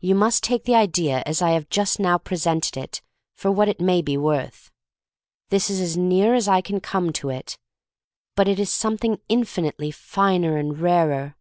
[0.00, 3.00] You must take the idea as I have just now presented it
[3.36, 4.70] for what it may be worth.
[5.48, 7.56] This is as near as I can come to it.
[8.34, 11.36] But it is something infinitely finer and rarer.